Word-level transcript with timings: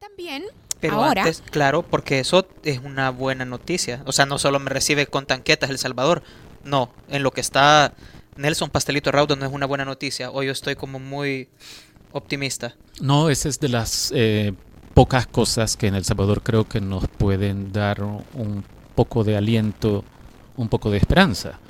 También, 0.00 0.44
Pero 0.80 0.94
ahora, 0.94 1.24
antes, 1.24 1.42
claro, 1.50 1.82
porque 1.82 2.20
eso 2.20 2.48
es 2.62 2.78
una 2.78 3.10
buena 3.10 3.44
noticia. 3.44 4.02
O 4.06 4.12
sea, 4.12 4.24
no 4.24 4.38
solo 4.38 4.58
me 4.58 4.70
recibe 4.70 5.06
con 5.06 5.26
tanquetas 5.26 5.68
El 5.68 5.76
Salvador. 5.76 6.22
No, 6.64 6.90
en 7.10 7.22
lo 7.22 7.32
que 7.32 7.42
está 7.42 7.92
Nelson 8.36 8.70
Pastelito 8.70 9.12
Raudo 9.12 9.36
no 9.36 9.44
es 9.44 9.52
una 9.52 9.66
buena 9.66 9.84
noticia. 9.84 10.30
Hoy 10.30 10.46
yo 10.46 10.52
estoy 10.52 10.74
como 10.74 10.98
muy 10.98 11.50
optimista. 12.12 12.74
No, 13.02 13.28
esa 13.28 13.50
es 13.50 13.60
de 13.60 13.68
las 13.68 14.10
eh, 14.16 14.54
pocas 14.94 15.26
cosas 15.26 15.76
que 15.76 15.88
en 15.88 15.94
El 15.94 16.04
Salvador 16.06 16.42
creo 16.42 16.66
que 16.66 16.80
nos 16.80 17.06
pueden 17.06 17.70
dar 17.70 18.02
un 18.02 18.64
poco 18.94 19.22
de 19.22 19.36
aliento, 19.36 20.02
un 20.56 20.70
poco 20.70 20.90
de 20.90 20.96
esperanza 20.96 21.60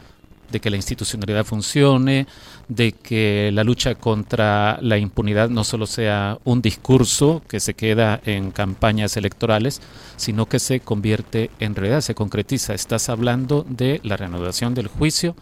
de 0.51 0.61
que 0.61 0.71
la 0.71 0.77
institucionalidad 0.77 1.45
funcione, 1.45 2.27
de 2.69 2.93
que 2.93 3.51
la 3.53 3.65
lucha 3.65 3.95
contra 3.95 4.79
la 4.81 4.99
impunidad 4.99 5.49
no 5.49 5.65
solo 5.65 5.87
sea 5.87 6.39
un 6.45 6.63
discurso 6.63 7.43
que 7.49 7.61
se 7.61 7.75
queda 7.75 8.21
en 8.25 8.51
campañas 8.51 9.17
electorales, 9.17 9.81
sino 10.17 10.47
que 10.47 10.59
se 10.59 10.81
convierte 10.81 11.51
en 11.61 11.75
realidad, 11.75 12.01
se 12.01 12.15
concretiza. 12.15 12.75
Estás 12.75 13.09
hablando 13.09 13.65
de 13.69 14.01
la 14.05 14.17
reanudación 14.17 14.75
del 14.75 14.89
juicio 14.89 15.35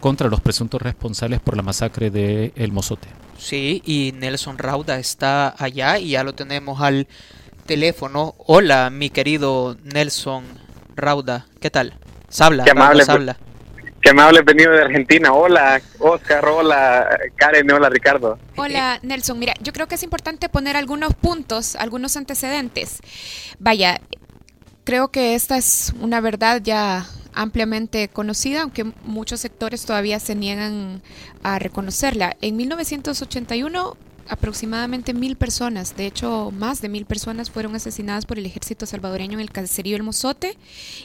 contra 0.00 0.28
los 0.28 0.40
presuntos 0.40 0.82
responsables 0.82 1.40
por 1.40 1.56
la 1.56 1.62
masacre 1.62 2.10
de 2.10 2.52
El 2.56 2.72
Mozote. 2.72 3.08
Sí, 3.38 3.82
y 3.84 4.12
Nelson 4.16 4.58
Rauda 4.58 4.98
está 4.98 5.54
allá 5.58 5.98
y 5.98 6.10
ya 6.10 6.24
lo 6.24 6.34
tenemos 6.34 6.80
al 6.80 7.06
teléfono. 7.66 8.34
Hola, 8.38 8.90
mi 8.90 9.10
querido 9.10 9.76
Nelson 9.82 10.44
Rauda. 10.94 11.46
¿Qué 11.60 11.70
tal? 11.70 11.94
Sabla, 12.28 12.64
Qué 12.64 12.70
amable, 12.70 13.04
Rauda, 13.04 13.12
Sabla. 13.12 13.36
Qué 14.06 14.10
amable 14.10 14.42
venido 14.42 14.70
de 14.70 14.82
Argentina. 14.82 15.32
Hola, 15.32 15.82
Oscar, 15.98 16.44
hola, 16.46 17.08
Karen, 17.34 17.68
hola, 17.72 17.88
Ricardo. 17.88 18.38
Hola 18.54 19.00
Nelson, 19.02 19.36
mira, 19.36 19.54
yo 19.60 19.72
creo 19.72 19.88
que 19.88 19.96
es 19.96 20.04
importante 20.04 20.48
poner 20.48 20.76
algunos 20.76 21.12
puntos, 21.14 21.74
algunos 21.74 22.16
antecedentes. 22.16 23.00
Vaya, 23.58 24.00
creo 24.84 25.08
que 25.08 25.34
esta 25.34 25.56
es 25.56 25.92
una 26.00 26.20
verdad 26.20 26.60
ya 26.62 27.04
ampliamente 27.34 28.06
conocida, 28.06 28.62
aunque 28.62 28.84
muchos 29.02 29.40
sectores 29.40 29.84
todavía 29.84 30.20
se 30.20 30.36
niegan 30.36 31.02
a 31.42 31.58
reconocerla. 31.58 32.36
En 32.40 32.56
1981 32.56 33.96
aproximadamente 34.28 35.14
mil 35.14 35.36
personas, 35.36 35.96
de 35.96 36.06
hecho 36.06 36.50
más 36.50 36.80
de 36.80 36.88
mil 36.88 37.06
personas 37.06 37.50
fueron 37.50 37.74
asesinadas 37.74 38.26
por 38.26 38.38
el 38.38 38.46
ejército 38.46 38.86
salvadoreño 38.86 39.34
en 39.34 39.40
el 39.40 39.50
caserío 39.50 39.96
El 39.96 40.02
Mozote 40.02 40.56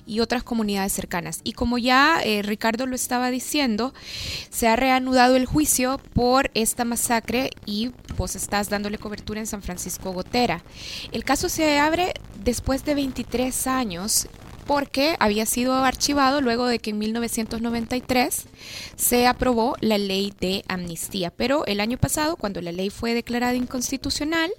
y 0.05 0.19
otras 0.19 0.44
comunidades 0.44 0.94
cercanas. 0.94 1.42
Y 1.44 1.53
como 1.53 1.77
ya 1.77 2.22
eh, 2.23 2.42
Ricardo 2.42 2.86
lo 2.86 2.95
estaba 2.95 3.31
diciendo, 3.31 3.94
se 4.49 4.67
ha 4.67 4.75
reanudado 4.75 5.36
el 5.36 5.45
juicio 5.45 5.99
por 6.14 6.52
esta 6.53 6.86
masacre 6.86 7.52
y 7.66 7.92
vos 8.17 8.36
estás 8.36 8.69
dándole 8.69 8.97
cobertura 8.97 9.39
en 9.39 9.47
San 9.47 9.61
Francisco 9.61 10.11
Gotera. 10.11 10.64
El 11.11 11.23
caso 11.23 11.49
se 11.49 11.80
abre 11.80 12.14
después 12.44 12.86
de 12.86 12.95
23 12.95 13.67
años 13.67 14.27
porque 14.66 15.16
había 15.20 15.45
sido 15.45 15.73
archivado 15.73 16.42
luego 16.42 16.67
de 16.67 16.80
que 16.80 16.92
en 16.92 17.00
1993 17.00 18.45
se 18.95 19.28
aprobó 19.28 19.76
la 19.80 19.98
ley 19.98 20.34
de 20.40 20.64
amnistía. 20.67 21.31
Pero 21.31 21.66
el 21.66 21.80
año 21.80 21.98
pasado, 21.98 22.36
cuando 22.36 22.62
la 22.62 22.72
ley 22.72 22.89
fue 22.89 23.14
declarada 23.14 23.56
inconstitucional, 23.56 24.52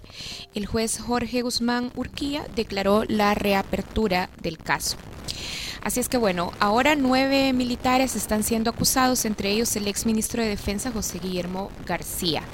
el 0.54 0.66
juez 0.66 0.98
Jorge 0.98 1.42
Guzmán 1.42 1.92
Urquía 1.94 2.46
declaró 2.54 3.04
la 3.06 3.34
reapertura 3.34 4.30
del 4.42 4.58
caso. 4.58 4.96
Así 5.82 5.98
es 5.98 6.08
que 6.08 6.16
bueno, 6.16 6.52
ahora 6.60 6.94
nueve 6.94 7.52
militares 7.52 8.14
están 8.14 8.44
siendo 8.44 8.70
acusados, 8.70 9.24
entre 9.24 9.50
ellos 9.50 9.74
el 9.74 9.88
ex 9.88 10.06
ministro 10.06 10.40
de 10.42 10.48
Defensa 10.48 10.92
José 10.92 11.18
Guillermo 11.18 11.70
García. 11.86 12.44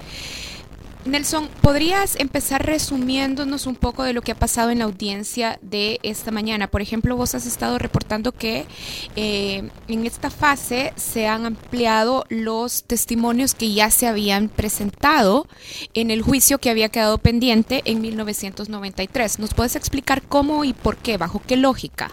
Nelson, 1.08 1.48
¿podrías 1.62 2.20
empezar 2.20 2.66
resumiéndonos 2.66 3.66
un 3.66 3.76
poco 3.76 4.04
de 4.04 4.12
lo 4.12 4.20
que 4.20 4.32
ha 4.32 4.34
pasado 4.34 4.70
en 4.70 4.80
la 4.80 4.84
audiencia 4.84 5.58
de 5.62 5.98
esta 6.02 6.30
mañana? 6.30 6.68
Por 6.68 6.82
ejemplo, 6.82 7.16
vos 7.16 7.34
has 7.34 7.46
estado 7.46 7.78
reportando 7.78 8.32
que 8.32 8.66
eh, 9.16 9.70
en 9.88 10.06
esta 10.06 10.30
fase 10.30 10.92
se 10.96 11.26
han 11.26 11.46
ampliado 11.46 12.24
los 12.28 12.84
testimonios 12.84 13.54
que 13.54 13.72
ya 13.72 13.90
se 13.90 14.06
habían 14.06 14.48
presentado 14.48 15.46
en 15.94 16.10
el 16.10 16.20
juicio 16.20 16.58
que 16.58 16.68
había 16.68 16.90
quedado 16.90 17.18
pendiente 17.18 17.80
en 17.86 18.02
1993. 18.02 19.38
¿Nos 19.38 19.54
puedes 19.54 19.76
explicar 19.76 20.22
cómo 20.22 20.64
y 20.64 20.74
por 20.74 20.96
qué? 20.96 21.16
¿Bajo 21.16 21.40
qué 21.46 21.56
lógica? 21.56 22.10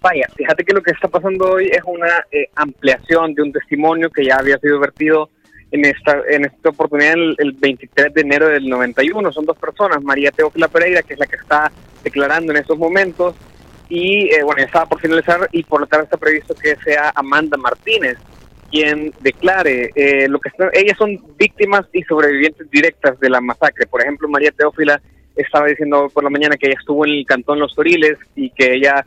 Vaya, 0.00 0.28
fíjate 0.36 0.62
que 0.64 0.74
lo 0.74 0.82
que 0.82 0.92
está 0.92 1.08
pasando 1.08 1.52
hoy 1.52 1.70
es 1.72 1.82
una 1.84 2.24
eh, 2.30 2.48
ampliación 2.54 3.34
de 3.34 3.42
un 3.42 3.52
testimonio 3.52 4.10
que 4.10 4.24
ya 4.24 4.36
había 4.36 4.58
sido 4.58 4.78
vertido 4.78 5.30
en 5.70 5.84
esta 5.84 6.22
en 6.28 6.46
esta 6.46 6.70
oportunidad 6.70 7.12
el, 7.12 7.36
el, 7.38 7.52
23 7.52 8.14
de 8.14 8.20
enero 8.20 8.48
del 8.48 8.68
91. 8.68 9.32
Son 9.32 9.44
dos 9.44 9.58
personas, 9.58 10.02
María 10.02 10.30
Teófila 10.30 10.68
Pereira, 10.68 11.02
que 11.02 11.14
es 11.14 11.20
la 11.20 11.26
que 11.26 11.36
está 11.36 11.70
declarando 12.02 12.52
en 12.52 12.58
estos 12.58 12.78
momentos, 12.78 13.34
y 13.88 14.32
eh, 14.34 14.42
bueno, 14.44 14.62
estaba 14.62 14.86
por 14.86 15.00
finalizar 15.00 15.48
y 15.52 15.62
por 15.62 15.80
lo 15.80 15.86
tanto 15.86 16.04
está 16.04 16.16
previsto 16.16 16.54
que 16.54 16.76
sea 16.76 17.12
Amanda 17.14 17.56
Martínez 17.56 18.18
quien 18.70 19.12
declare 19.20 19.90
eh, 19.94 20.28
lo 20.28 20.38
que 20.40 20.50
ellas 20.74 20.96
son 20.98 21.18
víctimas 21.38 21.86
y 21.92 22.02
sobrevivientes 22.02 22.70
directas 22.70 23.18
de 23.18 23.30
la 23.30 23.40
masacre. 23.40 23.86
Por 23.86 24.02
ejemplo, 24.02 24.28
María 24.28 24.52
Teófila 24.52 25.00
estaba 25.36 25.66
diciendo 25.66 26.10
por 26.12 26.24
la 26.24 26.30
mañana 26.30 26.56
que 26.56 26.66
ella 26.66 26.76
estuvo 26.78 27.06
en 27.06 27.12
el 27.12 27.26
cantón 27.26 27.60
Los 27.60 27.74
Toriles 27.74 28.18
y 28.36 28.50
que 28.50 28.74
ella 28.74 29.06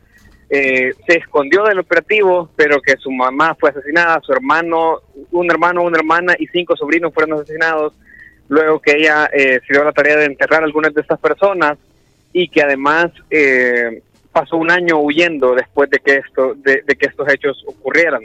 eh, 0.54 0.94
se 1.08 1.18
escondió 1.18 1.64
del 1.64 1.80
operativo, 1.80 2.50
pero 2.58 2.82
que 2.82 2.98
su 2.98 3.10
mamá 3.10 3.56
fue 3.58 3.70
asesinada, 3.70 4.20
su 4.22 4.34
hermano, 4.34 5.00
un 5.32 5.50
hermano, 5.50 5.82
una 5.82 5.98
hermana 5.98 6.36
y 6.38 6.46
cinco 6.48 6.76
sobrinos 6.76 7.14
fueron 7.14 7.40
asesinados. 7.40 7.94
Luego 8.50 8.82
que 8.82 8.98
ella 8.98 9.30
eh, 9.32 9.62
se 9.66 9.74
dio 9.74 9.82
la 9.82 9.94
tarea 9.94 10.18
de 10.18 10.26
enterrar 10.26 10.62
a 10.62 10.66
algunas 10.66 10.94
de 10.94 11.00
estas 11.00 11.20
personas 11.22 11.78
y 12.34 12.50
que 12.50 12.62
además 12.62 13.12
eh, 13.30 14.02
pasó 14.34 14.58
un 14.58 14.70
año 14.70 15.00
huyendo 15.00 15.56
después 15.56 15.90
de 15.90 16.00
que 16.00 16.16
esto, 16.18 16.54
de, 16.56 16.84
que 16.84 17.06
estos 17.06 17.32
hechos 17.32 17.64
ocurrieran. 17.66 18.24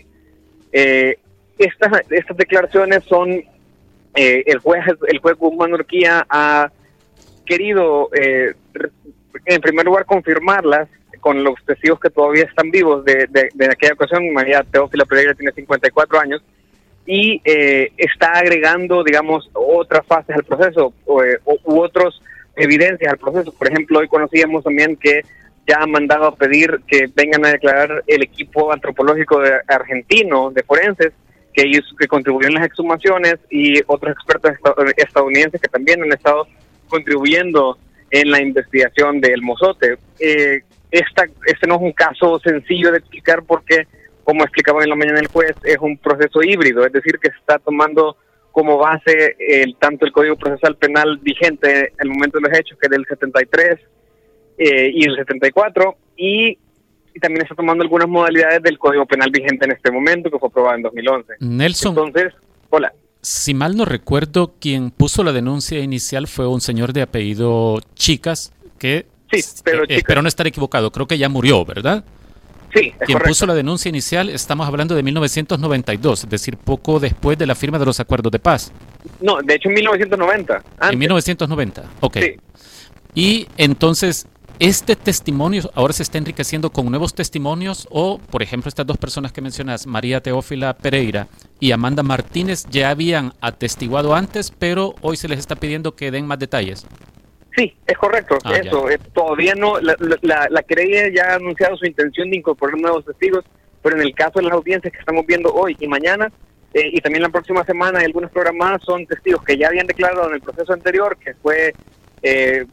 Eh, 0.72 1.19
estas, 1.59 2.03
estas 2.10 2.36
declaraciones 2.36 3.04
son 3.04 3.31
eh, 3.31 4.42
el 4.47 4.59
juez 4.59 4.84
el 5.06 5.19
juez 5.19 5.36
Guzmán 5.36 5.75
Urquía 5.75 6.26
ha 6.28 6.70
querido 7.44 8.10
eh, 8.12 8.54
en 9.44 9.60
primer 9.60 9.86
lugar 9.86 10.06
confirmarlas 10.06 10.88
con 11.26 11.42
los 11.42 11.56
testigos 11.66 11.98
que 11.98 12.09
todavía 12.09 12.44
están 12.44 12.70
vivos 12.70 13.04
de, 13.04 13.26
de, 13.28 13.48
de 13.53 13.66
aquella 13.66 13.94
ocasión. 13.94 14.32
María 14.32 14.62
Teófila 14.62 15.04
Pereira 15.06 15.34
tiene 15.34 15.50
54 15.50 16.20
años 16.20 16.41
y 17.04 17.42
eh, 17.44 17.91
está 17.97 18.31
agregando, 18.31 19.03
digamos, 19.03 19.50
otras 19.53 20.06
fases 20.06 20.36
al 20.36 20.44
proceso 20.44 20.94
o, 21.04 21.20
o, 21.44 21.59
u 21.65 21.81
otras 21.81 22.15
evidencias 22.54 23.10
al 23.10 23.19
proceso. 23.19 23.53
Por 23.53 23.66
ejemplo, 23.66 23.98
hoy 23.98 24.06
conocíamos 24.06 24.62
también 24.62 24.94
que 24.94 25.22
ya 25.66 25.78
han 25.81 25.91
mandado 25.91 26.26
a 26.26 26.36
pedir 26.36 26.78
que 26.86 27.10
vengan 27.12 27.44
a 27.44 27.50
declarar 27.50 28.04
el 28.06 28.22
equipo 28.22 28.72
antropológico 28.72 29.41
de, 29.41 29.50
argentino 29.66 30.53
de 30.53 30.62
forenses 30.62 31.12
que 31.53 31.62
ellos 31.62 31.92
que 31.98 32.06
contribuyó 32.06 32.47
en 32.47 32.54
las 32.54 32.66
exhumaciones 32.66 33.38
y 33.50 33.81
otros 33.88 34.12
expertos 34.12 34.53
estadounidenses 34.97 35.60
que 35.60 35.66
también 35.66 36.04
han 36.04 36.12
estado 36.12 36.47
contribuyendo 36.86 37.78
en 38.12 38.31
la 38.31 38.41
investigación 38.41 39.20
del 39.20 39.42
mozote. 39.42 39.98
Eh, 40.20 40.60
esta, 40.99 41.25
este 41.47 41.67
no 41.67 41.77
es 41.77 41.83
un 41.83 41.93
caso 41.93 42.39
sencillo 42.41 42.91
de 42.91 42.99
explicar 42.99 43.43
porque, 43.45 43.87
como 44.25 44.43
explicaba 44.43 44.83
en 44.83 44.91
la 44.91 44.97
mañana 44.97 45.21
el 45.21 45.29
juez, 45.29 45.55
es 45.65 45.79
un 45.81 45.99
proceso 45.99 46.43
híbrido, 46.43 46.84
es 46.84 46.93
decir, 46.93 47.19
que 47.19 47.31
se 47.31 47.37
está 47.37 47.59
tomando 47.59 48.17
como 48.53 48.79
base 48.79 49.37
el, 49.39 49.77
tanto 49.77 50.07
el 50.07 50.12
Código 50.12 50.37
Procesal 50.37 50.77
Penal 50.77 51.19
vigente 51.19 51.89
en 51.89 51.95
el 52.01 52.09
momento 52.09 52.39
de 52.39 52.49
los 52.49 52.59
hechos, 52.59 52.79
que 52.79 52.87
es 52.87 52.91
del 52.91 53.05
73 53.07 53.79
eh, 54.59 54.91
y 54.95 55.05
el 55.05 55.17
74, 55.17 55.97
y 56.17 56.59
y 57.17 57.19
también 57.19 57.43
está 57.43 57.55
tomando 57.55 57.83
algunas 57.83 58.09
modalidades 58.09 58.63
del 58.63 58.78
Código 58.78 59.07
Penal 59.07 59.31
vigente 59.31 59.65
en 59.65 59.73
este 59.73 59.91
momento, 59.91 60.31
que 60.31 60.39
fue 60.39 60.49
aprobado 60.49 60.77
en 60.77 60.83
2011. 60.83 61.33
Nelson. 61.41 61.97
Entonces, 61.97 62.34
hola. 62.69 62.93
Si 63.23 63.55
mal 63.55 63.75
no 63.75 63.87
recuerdo, 63.87 64.55
quien 64.61 64.91
puso 64.91 65.25
la 65.25 65.33
denuncia 65.33 65.78
inicial 65.78 66.27
fue 66.27 66.47
un 66.47 66.61
señor 66.61 66.93
de 66.93 67.01
apellido 67.01 67.81
Chicas, 67.95 68.53
que 68.78 69.07
sí, 69.31 69.43
pero 69.65 69.84
eh, 69.84 69.87
espero 69.97 70.23
no 70.23 70.28
estar 70.28 70.47
equivocado, 70.47 70.91
creo 70.91 71.07
que 71.07 71.19
ya 71.19 71.28
murió, 71.28 71.65
¿verdad? 71.65 72.05
Sí, 72.75 72.89
es 72.89 73.07
Quien 73.07 73.15
correcto. 73.15 73.28
puso 73.28 73.47
la 73.47 73.55
denuncia 73.55 73.89
inicial, 73.89 74.28
estamos 74.28 74.67
hablando 74.67 74.95
de 74.95 75.03
1992, 75.03 76.25
es 76.25 76.31
decir, 76.31 76.57
poco 76.59 77.01
después 77.01 77.39
de 77.39 77.47
la 77.47 77.55
firma 77.55 77.78
de 77.78 77.87
los 77.87 78.01
acuerdos 78.01 78.31
de 78.33 78.39
paz. 78.39 78.73
No, 79.21 79.41
de 79.43 79.55
hecho 79.55 79.69
en 79.69 79.75
1990. 79.77 80.55
Antes. 80.55 80.93
En 80.93 80.99
1990, 80.99 81.84
ok. 82.01 82.17
Sí. 82.19 82.37
Y 83.15 83.49
entonces, 83.57 84.27
¿este 84.59 84.95
testimonio 84.95 85.71
ahora 85.75 85.95
se 85.95 86.03
está 86.03 86.19
enriqueciendo 86.19 86.71
con 86.71 86.91
nuevos 86.91 87.15
testimonios? 87.15 87.89
O, 87.91 88.19
por 88.19 88.43
ejemplo, 88.43 88.69
estas 88.69 88.87
dos 88.87 88.99
personas 88.99 89.33
que 89.33 89.41
mencionas, 89.41 89.87
María 89.87 90.21
Teófila 90.21 90.75
Pereira 90.75 91.28
y 91.61 91.73
Amanda 91.73 92.03
Martínez, 92.03 92.67
ya 92.71 92.91
habían 92.91 93.33
atestiguado 93.41 94.15
antes, 94.15 94.53
pero 94.59 94.95
hoy 95.01 95.17
se 95.17 95.28
les 95.28 95.39
está 95.39 95.57
pidiendo 95.57 95.95
que 95.95 96.11
den 96.11 96.27
más 96.27 96.39
detalles. 96.39 96.84
Sí, 97.56 97.74
es 97.86 97.97
correcto. 97.97 98.36
Ah, 98.44 98.56
Eso, 98.56 98.91
eh, 98.91 98.98
todavía 99.14 99.54
no, 99.54 99.80
la, 99.80 99.97
la, 100.20 100.47
la 100.50 100.62
querella 100.62 101.08
ya 101.08 101.32
ha 101.32 101.36
anunciado 101.36 101.76
su 101.76 101.86
intención 101.86 102.30
de 102.30 102.36
incorporar 102.36 102.78
nuevos 102.78 103.04
testigos, 103.04 103.44
pero 103.82 103.97
en 103.97 104.03
el 104.03 104.14
caso 104.14 104.41
de 104.41 104.44
las 104.44 104.53
audiencias 104.53 104.92
que 104.92 104.98
estamos 104.98 105.24
viendo 105.26 105.53
hoy 105.53 105.76
y 105.80 105.86
mañana, 105.86 106.30
eh, 106.74 106.91
y 106.92 107.00
también 107.00 107.22
la 107.22 107.30
próxima 107.30 107.64
semana, 107.64 108.00
hay 108.00 108.04
algunos 108.04 108.30
programadas 108.30 108.82
son 108.84 109.06
testigos 109.06 109.42
que 109.42 109.56
ya 109.56 109.68
habían 109.68 109.86
declarado 109.86 110.28
en 110.28 110.34
el 110.34 110.42
proceso 110.42 110.74
anterior, 110.74 111.16
que 111.16 111.34
fue 111.34 111.72
eh, 112.22 112.66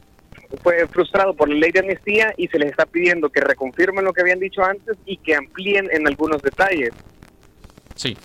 fue 0.61 0.87
frustrado 0.87 1.33
por 1.33 1.49
la 1.49 1.55
ley 1.55 1.71
de 1.71 1.79
amnistía 1.79 2.33
y 2.37 2.47
se 2.47 2.59
les 2.59 2.71
está 2.71 2.85
pidiendo 2.85 3.29
que 3.29 3.41
reconfirmen 3.41 4.03
lo 4.05 4.13
que 4.13 4.21
habían 4.21 4.39
dicho 4.39 4.63
antes 4.63 4.97
y 5.05 5.17
que 5.17 5.35
amplíen 5.35 5.87
en 5.91 6.07
algunos 6.07 6.41
detalles. 6.41 6.91
Sí. 7.95 8.17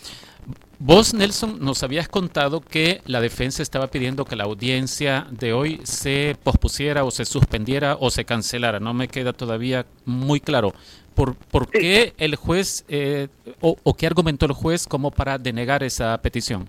Vos, 0.80 1.12
Nelson, 1.12 1.58
nos 1.60 1.82
habías 1.82 2.08
contado 2.08 2.60
que 2.60 3.00
la 3.04 3.20
defensa 3.20 3.64
estaba 3.64 3.88
pidiendo 3.88 4.24
que 4.24 4.36
la 4.36 4.44
audiencia 4.44 5.26
de 5.32 5.52
hoy 5.52 5.80
se 5.82 6.36
pospusiera 6.44 7.02
o 7.02 7.10
se 7.10 7.24
suspendiera 7.24 7.96
o 7.98 8.10
se 8.10 8.24
cancelara. 8.24 8.78
No 8.78 8.94
me 8.94 9.08
queda 9.08 9.32
todavía 9.32 9.86
muy 10.04 10.38
claro. 10.38 10.72
¿Por, 11.16 11.34
por 11.34 11.68
qué 11.68 12.12
el 12.16 12.36
juez 12.36 12.84
eh, 12.88 13.26
o, 13.60 13.76
o, 13.82 13.94
qué 13.94 14.06
argumentó 14.06 14.46
el 14.46 14.52
juez 14.52 14.86
como 14.86 15.10
para 15.10 15.36
denegar 15.36 15.82
esa 15.82 16.16
petición? 16.18 16.68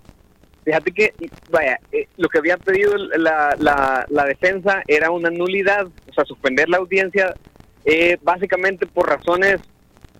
Fíjate 0.66 0.92
que, 0.92 1.14
vaya, 1.52 1.80
eh, 1.92 2.08
lo 2.18 2.30
que 2.30 2.40
había 2.40 2.58
pedido 2.58 2.98
la, 2.98 3.56
la, 3.60 4.08
la, 4.10 4.26
defensa 4.26 4.82
era 4.88 5.12
una 5.12 5.30
nulidad, 5.30 5.86
o 5.86 6.14
sea, 6.14 6.26
suspender 6.26 6.68
la 6.68 6.78
audiencia 6.78 7.36
eh, 7.86 8.18
básicamente 8.24 8.88
por 8.88 9.08
razones 9.08 9.62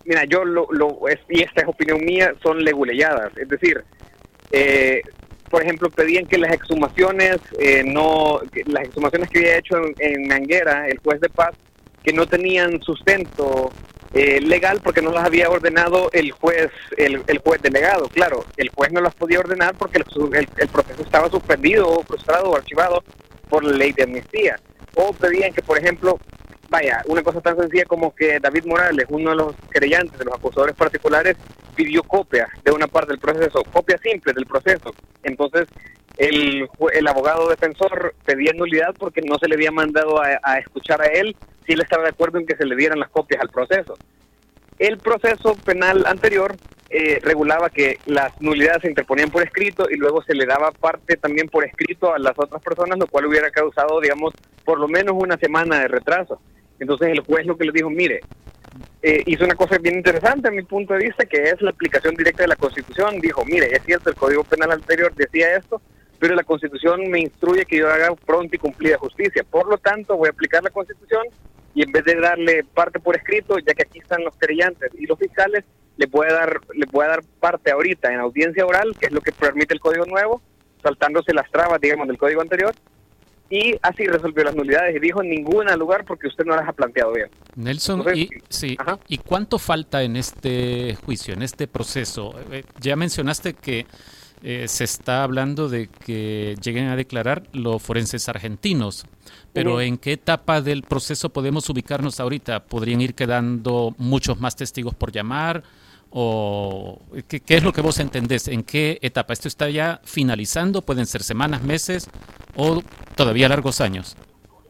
mira, 0.10 0.26
yo 0.26 0.44
lo, 0.44 0.68
lo 0.72 1.00
y 1.30 1.44
esta 1.44 1.62
es 1.62 1.68
opinión 1.68 2.04
mía, 2.04 2.34
son 2.42 2.64
leguleyadas. 2.64 3.32
Es 3.38 3.48
decir, 3.48 3.84
eh, 4.52 5.04
por 5.52 5.62
ejemplo, 5.62 5.90
pedían 5.92 6.26
que 6.26 6.40
las 6.40 6.52
exhumaciones, 6.52 7.38
eh, 7.60 7.84
no, 7.86 8.42
las 8.66 8.86
exhumaciones 8.86 9.30
que 9.30 9.40
había 9.40 9.58
hecho 9.58 9.78
en, 9.78 9.94
en, 10.00 10.28
Manguera, 10.28 10.88
el 10.88 10.98
juez 10.98 11.22
de 11.22 11.30
paz, 11.30 11.52
que 12.04 12.12
no 12.12 12.26
tenían 12.26 12.82
sustento 12.82 13.72
eh, 14.16 14.42
legal 14.42 14.82
porque 14.84 15.04
no 15.04 15.12
las 15.12 15.26
había 15.26 15.48
ordenado 15.48 16.10
el 16.12 16.32
juez, 16.32 16.72
el, 16.98 17.22
el, 17.28 17.38
juez 17.38 17.62
delegado. 17.62 18.10
Claro, 18.10 18.46
el 18.58 18.70
juez 18.70 18.92
no 18.92 19.02
las 19.02 19.14
podía 19.14 19.40
ordenar 19.40 19.76
porque 19.78 20.00
el, 20.00 20.48
el, 20.58 20.68
proceso 20.70 21.04
estaba 21.04 21.30
suspendido, 21.30 22.02
frustrado 22.08 22.50
o 22.50 22.56
archivado 22.56 23.04
por 23.48 23.64
la 23.64 23.74
ley 23.74 23.92
de 23.92 24.04
amnistía. 24.04 24.56
O 24.96 25.14
pedían 25.14 25.54
que, 25.54 25.62
por 25.62 25.78
ejemplo, 25.78 26.20
vaya, 26.69 27.04
una 27.07 27.24
cosa 27.24 27.42
tan 27.42 27.57
sencilla 27.57 27.86
como 27.86 28.13
que 28.13 28.39
David 28.39 28.66
Morales, 28.66 29.06
uno 29.10 29.31
de 29.31 29.36
los 29.36 29.56
creyentes, 29.69 30.18
de 30.18 30.25
los 30.25 30.36
acusadores 30.36 30.75
particulares, 30.75 31.36
pidió 31.75 32.04
copia 32.04 32.48
de 32.63 32.71
una 32.71 32.88
parte 32.88 33.12
del 33.12 33.19
proceso, 33.19 33.63
copia 33.71 33.98
simple 33.98 34.33
del 34.33 34.45
proceso. 34.45 34.94
Entonces, 35.24 35.68
el, 36.18 36.68
el 36.94 37.07
abogado 37.07 37.50
defensor 37.50 38.13
pedía 38.25 38.51
nulidad 38.54 38.94
porque 38.98 39.21
no 39.21 39.38
se 39.38 39.48
le 39.48 39.56
había 39.56 39.71
mandado 39.71 40.21
a, 40.21 40.39
a, 40.44 40.60
escuchar 40.60 41.01
a 41.01 41.07
él 41.07 41.36
si 41.66 41.74
él 41.74 41.81
estaba 41.81 42.04
de 42.04 42.10
acuerdo 42.10 42.39
en 42.39 42.45
que 42.45 42.57
se 42.57 42.66
le 42.66 42.75
dieran 42.75 43.00
las 43.00 43.10
copias 43.10 43.42
al 43.42 43.50
proceso. 43.50 43.98
El 44.77 44.98
proceso 44.98 45.56
penal 45.56 46.06
anterior 46.06 46.56
eh, 46.92 47.19
regulaba 47.21 47.69
que 47.69 48.00
las 48.07 48.42
nulidades 48.42 48.81
se 48.81 48.89
interponían 48.89 49.30
por 49.30 49.44
escrito 49.44 49.86
y 49.92 49.95
luego 49.95 50.24
se 50.24 50.33
le 50.33 50.48
daba 50.48 50.71
parte 50.71 51.18
también 51.18 51.48
por 51.48 51.63
escrito 51.63 52.13
a 52.13 52.18
las 52.18 52.33
otras 52.36 52.63
personas, 52.63 52.98
lo 52.98 53.06
cual 53.06 53.27
hubiera 53.27 53.51
causado, 53.51 54.01
digamos, 54.01 54.33
por 54.66 54.80
lo 54.80 54.88
menos 54.88 55.16
una 55.16 55.38
semana 55.38 55.80
de 55.81 55.88
retraso. 55.88 56.42
Entonces 56.80 57.10
el 57.10 57.20
juez 57.22 57.46
lo 57.46 57.58
que 57.58 57.66
le 57.66 57.72
dijo, 57.72 57.90
mire, 57.90 58.22
eh, 59.02 59.24
hizo 59.26 59.46
una 59.46 59.56
cosa 59.56 59.78
bien 59.78 59.96
interesante 59.96 60.48
a 60.48 60.52
mi 60.52 60.64
punto 60.64 60.94
de 60.94 61.06
vista, 61.06 61.26
que 61.26 61.44
es 61.44 61.62
la 61.62 61.72
aplicación 61.72 62.16
directa 62.16 62.44
de 62.44 62.50
la 62.50 62.56
Constitución. 62.56 63.20
Dijo, 63.20 63.44
mire, 63.46 63.68
es 63.72 63.84
cierto, 63.84 64.10
el 64.10 64.16
Código 64.16 64.44
Penal 64.44 64.72
anterior 64.72 65.14
decía 65.16 65.56
esto, 65.56 65.81
pero 66.20 66.36
la 66.36 66.44
Constitución 66.44 67.10
me 67.10 67.20
instruye 67.20 67.66
que 67.66 67.78
yo 67.78 67.90
haga 67.90 68.14
pronta 68.26 68.56
y 68.56 68.60
cumplida 68.60 68.98
justicia. 68.98 69.44
Por 69.50 69.68
lo 69.68 69.78
tanto, 69.78 70.18
voy 70.18 70.28
a 70.28 70.31
aplicar 70.31 70.64
la 70.64 70.70
Constitución 70.70 71.24
y 71.74 71.84
en 71.84 71.92
vez 71.92 72.04
de 72.04 72.16
darle 72.16 72.64
parte 72.74 73.00
por 73.00 73.16
escrito, 73.16 73.58
ya 73.60 73.74
que 73.74 73.84
aquí 73.84 74.00
están 74.00 74.24
los 74.24 74.36
creyentes 74.38 74.92
y 74.98 75.06
los 75.06 75.18
fiscales, 75.18 75.64
le 75.98 76.08
puede 76.08 76.31
dar 76.31 76.60
le 76.74 76.88
puede 76.88 77.10
dar 77.10 77.22
parte 77.40 77.72
ahorita 77.72 78.12
en 78.12 78.20
audiencia 78.20 78.66
oral, 78.66 78.96
que 79.00 79.08
es 79.08 79.12
lo 79.12 79.22
que 79.22 79.31
permite 79.31 79.74
el 79.74 79.80
Código 79.80 80.06
Nuevo, 80.06 80.42
saltándose 80.81 81.34
las 81.34 81.50
trabas, 81.52 81.80
digamos, 81.80 82.08
del 82.08 82.18
Código 82.18 82.42
anterior, 82.42 82.74
y 83.50 83.75
así 83.81 84.06
resolvió 84.06 84.44
las 84.44 84.56
nulidades 84.56 84.96
y 84.96 85.00
dijo 85.00 85.24
en 85.24 85.30
ningún 85.30 85.66
lugar 85.78 86.06
porque 86.06 86.28
usted 86.28 86.46
no 86.46 86.56
las 86.56 86.68
ha 86.68 86.74
planteado 86.74 87.13
bien. 87.13 87.30
Nelson, 87.56 88.00
Entonces, 88.00 88.25
y, 88.25 88.30
sí, 88.50 88.78
¿y 89.07 89.18
cuánto 89.18 89.57
falta 89.57 90.04
en 90.04 90.16
este 90.16 90.96
juicio, 91.04 91.34
en 91.34 91.42
este 91.42 91.68
proceso? 91.68 92.36
Eh, 92.51 92.63
ya 92.80 92.96
mencionaste 92.96 93.54
que 93.54 93.88
eh, 94.44 94.68
se 94.68 94.84
está 94.84 95.24
hablando 95.24 95.68
de 95.68 95.88
que 95.88 96.56
lleguen 96.62 96.88
a 96.88 96.96
declarar 96.96 97.44
los 97.51 97.81
forenses 97.81 98.30
argentinos, 98.30 99.06
pero 99.52 99.75
uh 99.75 99.78
-huh. 99.80 99.88
¿en 99.88 99.98
qué 99.98 100.13
etapa 100.13 100.62
del 100.62 100.84
proceso 100.84 101.30
podemos 101.30 101.69
ubicarnos 101.69 102.19
ahorita? 102.19 102.63
¿Podrían 102.66 103.02
ir 103.02 103.16
quedando 103.16 103.95
muchos 103.98 104.40
más 104.40 104.56
testigos 104.56 104.95
por 104.95 105.12
llamar? 105.12 105.63
¿O 106.12 107.02
qué, 107.28 107.42
es 107.48 107.64
lo 107.64 107.72
que 107.72 107.82
vos 107.82 108.00
entendés? 108.00 108.48
¿En 108.48 108.64
qué 108.64 108.98
etapa? 109.02 109.34
¿Esto 109.34 109.48
está 109.48 109.70
ya 109.70 110.02
finalizando? 110.04 110.82
¿Pueden 110.82 111.06
ser 111.06 111.22
semanas, 111.24 111.62
meses 111.64 112.10
o 112.56 112.82
todavía 113.16 113.48
largos 113.48 113.80
años? 113.80 114.18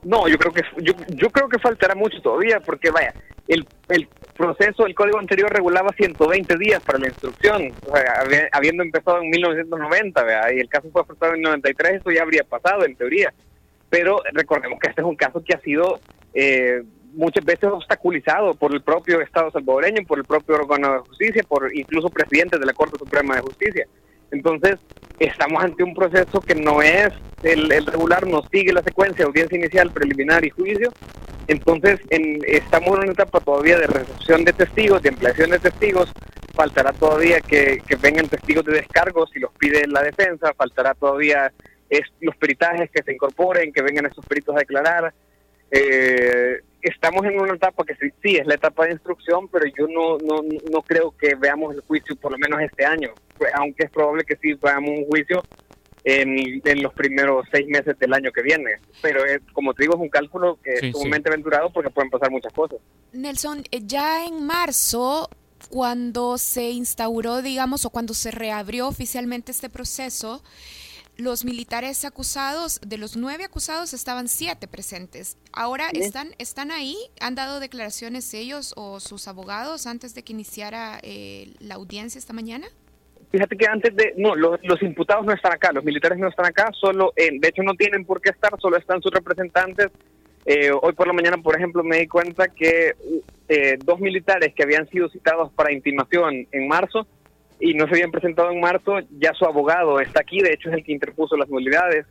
No, 0.04 0.28
yo 0.28 0.38
creo 0.38 0.54
que 0.54 0.62
yo, 0.82 0.94
yo 1.10 1.30
creo 1.30 1.50
que 1.50 1.60
faltará 1.60 1.96
mucho 1.96 2.22
todavía 2.22 2.60
porque 2.60 2.90
vaya, 2.90 3.14
el, 3.48 3.66
el 3.90 4.08
proceso, 4.38 4.86
el 4.86 4.96
código 4.96 5.20
anterior 5.20 5.52
regulaba 5.52 5.90
120 5.98 6.58
días 6.58 6.82
para 6.84 7.00
la 7.00 7.08
instrucción, 7.08 7.74
o 7.86 7.96
sea, 7.96 8.24
habiendo 8.52 8.84
empezado 8.84 9.22
en 9.22 9.30
1990, 9.30 10.24
¿verdad? 10.24 10.52
y 10.56 10.60
el 10.60 10.70
caso 10.70 10.90
fue 10.92 11.02
afectado 11.02 11.36
en 11.36 11.42
93, 11.42 11.96
eso 11.96 12.12
ya 12.12 12.22
habría 12.22 12.44
pasado 12.44 12.86
en 12.86 12.96
teoría. 12.96 13.34
Pero 13.90 14.22
recordemos 14.34 14.80
que 14.80 14.90
este 14.90 15.02
es 15.02 15.08
un 15.08 15.16
caso 15.16 15.44
que 15.44 15.56
ha 15.56 15.60
sido 15.62 16.00
eh, 16.34 16.84
muchas 17.14 17.44
veces 17.46 17.66
obstaculizado 17.66 18.54
por 18.54 18.74
el 18.74 18.82
propio 18.82 19.22
Estado 19.22 19.52
salvadoreño, 19.52 20.06
por 20.08 20.20
el 20.20 20.26
propio 20.26 20.56
órgano 20.56 20.94
de 20.94 21.00
justicia, 21.00 21.44
por 21.48 21.76
incluso 21.76 22.10
presidentes 22.10 22.60
de 22.60 22.66
la 22.66 22.74
Corte 22.74 22.98
Suprema 22.98 23.36
de 23.36 23.42
Justicia. 23.42 23.88
Entonces, 24.32 24.78
estamos 25.20 25.64
ante 25.64 25.84
un 25.84 25.94
proceso 25.94 26.40
que 26.40 26.56
no 26.56 26.82
es 26.82 27.10
el, 27.44 27.70
regular, 27.86 28.28
no 28.28 28.42
sigue 28.52 28.74
la 28.74 28.84
secuencia, 28.84 29.26
audiencia 29.26 29.58
inicial, 29.58 29.92
preliminar 29.92 30.46
y 30.46 30.50
juicio. 30.50 30.92
Entonces, 31.48 32.00
en, 32.10 32.40
estamos 32.46 32.90
en 32.90 33.04
una 33.04 33.12
etapa 33.12 33.40
todavía 33.40 33.78
de 33.80 33.88
recepción 33.88 34.46
de 34.46 34.54
testigos, 34.54 35.02
de 35.02 35.10
ampliación 35.10 35.50
de 35.50 35.60
testigos. 35.60 36.12
Faltará 36.54 36.94
todavía 36.94 37.40
que, 37.42 37.82
que 37.88 37.96
vengan 37.96 38.28
testigos 38.28 38.66
de 38.66 38.74
descargo 38.74 39.26
si 39.28 39.40
los 39.40 39.52
pide 39.54 39.88
la 39.88 40.04
defensa, 40.04 40.54
faltará 40.54 40.94
todavía 40.94 41.52
los 42.20 42.36
peritajes 42.36 42.92
que 42.92 43.02
se 43.02 43.14
incorporen, 43.14 43.74
que 43.74 43.82
vengan 43.82 44.06
esos 44.06 44.26
peritos 44.26 44.56
a 44.56 44.60
declarar. 44.60 45.14
Eh, 45.72 46.62
estamos 46.82 47.26
en 47.26 47.40
una 47.40 47.54
etapa 47.54 47.84
que 47.84 47.96
sí, 47.96 48.12
sí, 48.22 48.36
es 48.38 48.48
la 48.48 48.56
etapa 48.56 48.86
de 48.86 48.94
instrucción, 48.94 49.48
pero 49.48 49.66
yo 49.78 49.88
no, 49.88 50.18
no, 50.18 50.42
no 50.72 50.82
creo 50.82 51.16
que 51.18 51.36
veamos 51.36 51.76
el 51.76 51.82
juicio 51.82 52.16
por 52.16 52.32
lo 52.32 52.38
menos 52.38 52.62
este 52.62 52.86
año, 52.86 53.14
aunque 53.56 53.86
es 53.86 53.92
probable 53.92 54.24
que 54.24 54.36
sí 54.38 54.54
veamos 54.54 54.90
un 54.90 55.06
juicio 55.06 55.44
en, 56.04 56.62
en 56.64 56.84
los 56.84 56.94
primeros 56.94 57.46
seis 57.52 57.68
meses 57.68 57.98
del 58.00 58.14
año 58.14 58.32
que 58.32 58.42
viene. 58.42 58.72
Pero 59.02 59.26
es, 59.26 59.42
como 59.54 59.74
te 59.74 59.84
digo, 59.84 59.96
es 59.96 60.02
un 60.02 60.10
cálculo 60.10 60.58
que 60.64 60.78
sí, 60.78 60.88
es 60.88 60.92
sumamente 60.94 61.30
sí. 61.30 61.34
aventurado 61.34 61.70
porque 61.72 61.90
pueden 61.90 62.10
pasar 62.10 62.32
muchas 62.32 62.54
cosas. 62.54 62.80
Nelson, 63.12 63.64
eh, 63.72 63.82
ya 63.84 64.26
en 64.26 64.46
marzo 64.46 65.30
cuando 65.70 66.38
se 66.38 66.70
instauró, 66.70 67.42
digamos, 67.42 67.86
o 67.86 67.90
cuando 67.90 68.14
se 68.14 68.32
reabrió 68.32 68.88
oficialmente 68.88 69.52
este 69.52 69.70
proceso, 69.70 70.42
los 71.20 71.44
militares 71.44 72.06
acusados, 72.06 72.80
de 72.80 72.98
los 72.98 73.18
nueve 73.18 73.44
acusados, 73.44 73.94
estaban 73.94 74.28
siete 74.28 74.68
presentes. 74.68 75.38
Ahora 75.52 75.90
están, 75.94 76.30
están 76.38 76.72
ahí, 76.72 76.96
han 77.20 77.36
dado 77.36 77.60
declaraciones 77.60 78.34
ellos 78.34 78.74
o 78.78 79.00
sus 79.00 79.28
abogados 79.28 79.86
antes 79.86 80.16
de 80.16 80.24
que 80.24 80.34
iniciara 80.34 81.00
eh, 81.04 81.54
la 81.60 81.76
audiencia 81.76 82.18
esta 82.18 82.34
mañana. 82.34 82.68
Fíjate 83.32 83.58
que 83.58 83.68
antes 83.68 83.96
de, 83.96 84.14
no, 84.18 84.34
los, 84.34 84.60
los, 84.64 84.82
imputados 84.82 85.26
no 85.26 85.34
están 85.34 85.54
acá, 85.54 85.72
los 85.72 85.84
militares 85.84 86.18
no 86.18 86.30
están 86.30 86.48
acá, 86.48 86.72
solo, 86.74 87.14
eh, 87.16 87.30
de 87.32 87.48
hecho 87.50 87.62
no 87.62 87.76
tienen 87.76 88.06
por 88.06 88.22
qué 88.22 88.30
estar, 88.30 88.52
solo 88.60 88.78
están 88.78 89.02
sus 89.02 89.12
representantes. 89.12 89.90
Eh, 90.46 90.72
hoy 90.72 90.94
por 90.94 91.06
la 91.06 91.14
mañana, 91.14 91.38
por 91.38 91.56
ejemplo, 91.56 91.84
me 91.84 92.00
di 92.00 92.08
cuenta 92.08 92.48
que 92.48 92.96
eh, 93.50 93.78
dos 93.84 94.00
militares 94.00 94.54
que 94.56 94.64
habían 94.64 94.90
sido 94.90 95.10
citados 95.10 95.52
para 95.52 95.74
intimación 95.74 96.48
en 96.52 96.68
marzo 96.68 97.06
y 97.60 97.74
no 97.74 97.86
se 97.86 97.92
habían 97.92 98.12
presentado 98.12 98.52
en 98.52 98.62
marzo, 98.62 99.00
ya 99.20 99.34
su 99.34 99.46
abogado 99.46 100.00
está 100.00 100.22
aquí, 100.22 100.40
de 100.42 100.54
hecho 100.54 100.70
es 100.70 100.76
el 100.76 100.84
que 100.84 100.94
interpuso 100.94 101.36
las 101.36 101.50
nulidades, 101.50 102.06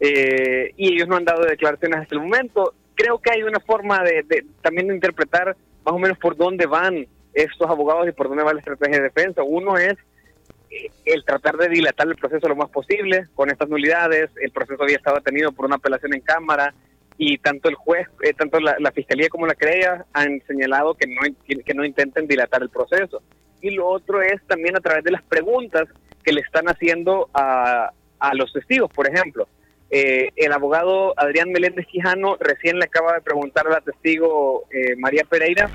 eh, 0.00 0.72
y 0.76 0.94
ellos 0.94 1.08
no 1.08 1.16
han 1.16 1.24
dado 1.24 1.42
declaraciones 1.44 2.00
hasta 2.00 2.14
el 2.14 2.20
momento. 2.20 2.74
Creo 2.94 3.18
que 3.18 3.30
hay 3.30 3.42
una 3.42 3.60
forma 3.60 4.02
de, 4.02 4.22
de, 4.24 4.44
también 4.60 4.88
de 4.88 4.94
interpretar 4.94 5.56
más 5.84 5.94
o 5.94 5.98
menos 5.98 6.18
por 6.18 6.36
dónde 6.36 6.66
van 6.66 7.06
estos 7.32 7.68
abogados 7.68 8.08
y 8.08 8.12
por 8.12 8.28
dónde 8.28 8.44
va 8.44 8.52
la 8.52 8.60
estrategia 8.60 8.98
de 8.98 9.04
defensa. 9.04 9.42
Uno 9.42 9.78
es 9.78 9.94
eh, 10.70 10.90
el 11.06 11.24
tratar 11.24 11.56
de 11.56 11.68
dilatar 11.68 12.06
el 12.06 12.16
proceso 12.16 12.48
lo 12.48 12.56
más 12.56 12.70
posible 12.70 13.26
con 13.34 13.50
estas 13.50 13.68
nulidades. 13.68 14.30
El 14.40 14.50
proceso 14.50 14.82
había 14.82 14.96
estado 14.96 15.16
detenido 15.16 15.52
por 15.52 15.66
una 15.66 15.76
apelación 15.76 16.14
en 16.14 16.20
Cámara 16.20 16.74
y 17.16 17.38
tanto 17.38 17.68
el 17.68 17.76
juez, 17.76 18.08
eh, 18.22 18.34
tanto 18.34 18.58
la, 18.60 18.92
fiscalía 18.92 19.28
como 19.28 19.46
la 19.46 19.54
querella 19.54 20.04
han 20.12 20.42
señalado 20.46 20.94
que 20.94 21.06
no, 21.06 21.22
que 21.64 21.74
no 21.74 21.84
intenten 21.84 22.26
dilatar 22.26 22.62
el 22.62 22.70
proceso 22.70 23.22
y 23.64 23.70
lo 23.70 23.88
otro 23.88 24.20
es 24.20 24.42
también 24.46 24.76
a 24.76 24.80
través 24.80 25.02
de 25.04 25.10
las 25.10 25.22
preguntas 25.22 25.88
que 26.22 26.32
le 26.32 26.40
están 26.42 26.66
haciendo 26.66 27.28
a, 27.32 27.90
a 28.18 28.34
los 28.34 28.52
testigos, 28.52 28.90
por 28.92 29.08
ejemplo. 29.08 29.48
Eh, 29.90 30.30
el 30.36 30.52
abogado 30.52 31.14
Adrián 31.16 31.50
Meléndez 31.50 31.86
Quijano 31.86 32.36
recién 32.40 32.78
le 32.78 32.84
acaba 32.84 33.14
de 33.14 33.20
preguntar 33.20 33.66
a 33.66 33.70
la 33.70 33.80
testigo 33.80 34.64
eh, 34.70 34.96
María 34.96 35.24
Pereira 35.24 35.70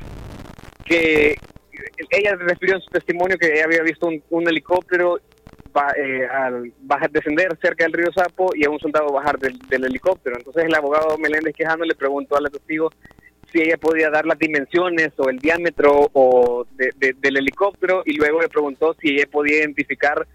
que 0.84 1.38
ella 2.10 2.36
refirió 2.36 2.75
en 2.75 2.81
su 2.81 2.89
testimonio 2.89 3.38
que 3.38 3.53
ella 3.53 3.65
había 3.65 3.84
visto 3.84 4.10
un, 4.29 4.48
helicóptero 4.48 5.19
eh, 5.96 6.27
al 6.29 6.74
bajar, 6.81 7.12
descender 7.12 7.58
cerca 7.62 7.86
del 7.86 7.93
río 7.93 8.12
Sapo 8.12 8.50
y 8.55 8.65
a 8.65 8.69
un 8.69 8.79
soldado 8.79 9.13
bajar 9.13 9.39
del, 9.39 9.58
del 9.69 9.86
helicóptero. 9.86 10.36
Entonces 10.38 10.65
el 10.65 10.75
abogado 10.75 11.17
Meléndez 11.17 11.55
Quejano 11.55 11.86
le 11.86 11.96
preguntó 11.96 12.36
a 12.36 12.41
la 12.41 12.50
testigo 12.50 12.91
si 13.51 13.62
ella 13.62 13.77
podía 13.77 14.10
dar 14.10 14.25
las 14.25 14.38
dimensiones 14.39 15.12
o 15.18 15.29
el 15.29 15.39
diámetro 15.39 16.10
o 16.13 16.65
de- 16.75 16.91
de- 16.98 17.13
del 17.13 17.38
helicóptero 17.38 18.03
y 18.06 18.13
luego 18.18 18.41
le 18.41 18.50
preguntó 18.50 18.96
si 19.00 19.10
ella 19.15 19.25
podía 19.32 19.58
identificar 19.60 20.27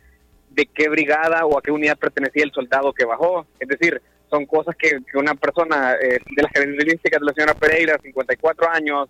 de 0.50 0.66
qué 0.66 0.88
brigada 0.88 1.47
o 1.47 1.59
a 1.59 1.62
qué 1.62 1.71
unidad 1.71 1.99
pertenecía 1.99 2.44
el 2.44 2.52
soldado 2.52 2.92
que 2.92 3.04
bajó. 3.04 3.47
Es 3.59 3.68
decir, 3.68 4.00
son 4.30 4.47
cosas 4.47 4.75
que, 4.76 4.99
que 5.11 5.18
una 5.18 5.35
persona 5.35 5.94
eh, 5.94 6.18
de 6.37 6.42
las 6.42 6.52
características 6.52 7.21
de 7.21 7.26
la 7.26 7.33
señora 7.33 7.54
Pereira, 7.54 7.99
54 8.02 8.71
años, 8.71 9.09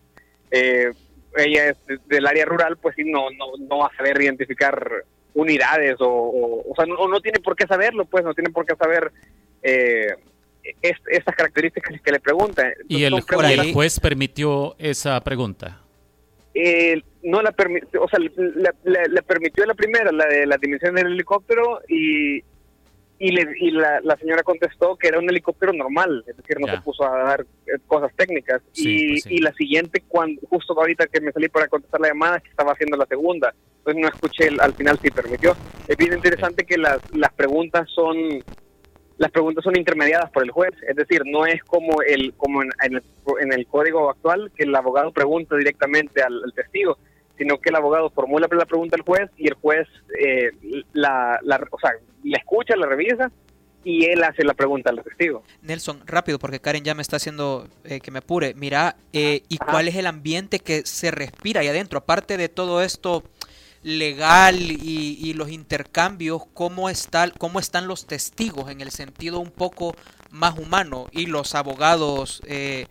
eh, 0.51 0.91
ella 1.37 1.69
es 1.71 1.87
de- 1.87 1.99
del 2.07 2.27
área 2.27 2.45
rural, 2.45 2.77
pues 2.77 2.95
sí, 2.97 3.05
no, 3.05 3.31
no, 3.31 3.47
no 3.59 3.79
va 3.79 3.87
a 3.87 3.97
saber 3.97 4.21
identificar 4.23 5.05
unidades 5.35 5.97
o, 6.01 6.09
o, 6.09 6.71
o 6.71 6.75
sea, 6.77 6.87
no, 6.87 7.09
no 7.09 7.21
tiene 7.21 7.41
por 7.41 7.57
qué 7.57 7.67
saberlo, 7.67 8.05
pues 8.05 8.23
no 8.25 8.35
tiene 8.35 8.51
por 8.51 8.65
qué 8.67 8.77
saber 8.77 9.11
eh, 9.63 10.15
es- 10.83 11.01
estas 11.09 11.35
características 11.35 12.01
que 12.01 12.13
le 12.13 12.21
preguntan. 12.21 12.73
Y 12.89 13.05
el, 13.05 13.21
juez 13.73 14.01
permitió 14.01 14.75
esa 14.79 15.21
pregunta. 15.23 15.81
eh, 16.55 17.03
no 17.23 17.43
la 17.43 17.51
permitió, 17.53 18.03
o 18.03 18.09
sea, 18.09 18.19
le, 18.21 19.23
permitió 19.23 19.65
la 19.67 19.75
primera, 19.75 20.13
la 20.13 20.27
de 20.27 20.47
la 20.47 20.57
dimensión 20.59 20.95
del 20.95 21.07
helicóptero 21.09 21.81
y 21.89 22.43
y, 23.17 23.31
le, 23.31 23.47
y 23.61 23.71
la, 23.71 24.01
la 24.03 24.17
señora 24.17 24.43
contestó 24.43 24.97
que 24.97 25.07
era 25.09 25.19
un 25.21 25.31
helicóptero 25.31 25.73
normal, 25.73 26.25
es 26.27 26.37
decir, 26.37 26.59
no 26.61 26.67
Ya. 26.67 26.75
se 26.77 26.81
puso 26.83 27.05
a 27.05 27.17
dar 27.25 27.41
eh, 27.67 27.79
cosas 27.87 28.11
técnicas. 28.17 28.61
Sí, 28.73 28.89
y, 28.97 29.09
pues 29.13 29.23
sí. 29.23 29.35
y 29.35 29.39
la 29.39 29.53
siguiente, 29.55 30.03
cuando 30.09 30.41
justo 30.51 30.79
ahorita 30.79 31.07
que 31.07 31.21
me 31.21 31.31
salí 31.33 31.49
para 31.49 31.69
contestar 31.69 32.01
la 32.01 32.09
llamada, 32.09 32.41
que 32.41 32.51
estaba 32.51 32.73
haciendo 32.73 32.97
la 32.97 33.07
segunda, 33.07 33.55
entonces 33.79 34.03
no 34.03 34.09
escuché 34.09 34.49
el- 34.49 34.61
al 34.61 34.75
final 34.75 34.99
si 35.01 35.11
permitió. 35.11 35.57
Es 35.87 35.97
bien 35.97 36.13
interesante 36.13 36.65
que 36.67 36.77
las, 36.77 36.99
las 37.15 37.33
preguntas 37.33 37.89
son 37.95 38.17
las 39.19 39.31
preguntas 39.31 39.63
son 39.65 39.77
intermediadas 39.77 40.31
por 40.31 40.43
el 40.43 40.51
juez, 40.51 40.73
es 40.89 40.97
decir, 40.97 41.23
no 41.25 41.47
es 41.47 41.63
como 41.65 42.03
el 42.03 42.35
como 42.35 42.63
en, 42.63 42.71
en 42.83 42.97
el, 42.97 43.03
en 43.41 43.53
el 43.53 43.67
código 43.67 44.11
actual 44.11 44.51
que 44.57 44.65
el 44.65 44.75
abogado 44.75 45.13
pregunta 45.13 45.57
directamente 45.57 46.23
al, 46.23 46.43
al 46.43 46.53
testigo, 46.53 46.99
sino 47.39 47.59
que 47.59 47.71
el 47.71 47.77
abogado 47.77 48.11
formula 48.11 48.49
la 48.51 48.67
pregunta 48.67 48.97
al 48.97 49.03
juez 49.03 49.31
y 49.37 49.49
el 49.49 49.55
juez 49.55 49.87
eh, 50.19 50.51
la, 50.93 51.39
la, 51.43 51.67
o 51.71 51.79
sea, 51.79 51.93
la 52.25 52.39
escucha, 52.39 52.77
la 52.77 52.87
revisa 52.87 53.31
y 53.85 54.07
él 54.07 54.25
hace 54.25 54.43
la 54.45 54.55
pregunta 54.55 54.91
al 54.91 55.03
testigo. 55.03 55.45
Nelson, 55.63 56.01
rápido, 56.07 56.39
porque 56.39 56.59
Karen 56.59 56.85
ya 56.85 56.95
me 56.95 57.03
está 57.03 57.17
haciendo 57.17 57.69
eh, 57.85 58.01
que 58.01 58.11
me 58.11 58.21
apure. 58.21 58.55
Mira, 58.55 58.97
eh, 59.13 59.43
¿y 59.49 59.59
Ajá. 59.61 59.73
cuál 59.73 59.89
es 59.89 59.97
el 59.97 60.07
ambiente 60.07 60.59
que 60.59 60.87
se 60.87 61.11
respira 61.11 61.61
ahí 61.61 61.69
adentro? 61.69 61.99
Aparte 61.99 62.37
de 62.37 62.49
todo 62.49 62.83
esto 62.83 63.23
legal 63.85 64.57
y, 64.61 65.19
y 65.21 65.35
los 65.35 65.51
intercambios, 65.51 66.43
¿cómo, 66.55 66.89
está, 66.91 67.31
¿cómo 67.31 67.61
están 67.61 67.87
los 67.87 68.07
testigos 68.07 68.71
en 68.71 68.81
el 68.81 68.91
sentido 68.91 69.39
un 69.39 69.51
poco 69.51 69.95
más 70.31 70.59
humano 70.59 71.07
y 71.13 71.27
los 71.27 71.55
abogados, 71.55 72.43
eh, 72.47 72.87